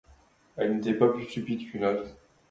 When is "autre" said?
1.85-2.07